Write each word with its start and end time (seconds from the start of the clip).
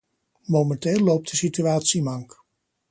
Momenteel 0.47 0.99
loopt 0.99 1.29
de 1.29 1.35
situatie 1.35 2.01
mank. 2.03 2.45